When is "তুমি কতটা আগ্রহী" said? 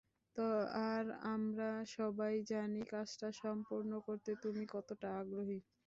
4.43-5.59